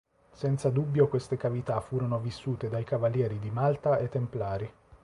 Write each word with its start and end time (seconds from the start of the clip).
Senza 0.33 0.71
dubbio 0.71 1.07
queste 1.07 1.37
cavità 1.37 1.79
furono 1.79 2.17
vissute 2.19 2.69
dai 2.69 2.83
Cavalieri 2.83 3.37
di 3.37 3.51
Malta 3.51 3.99
e 3.99 4.09
Templari. 4.09 4.73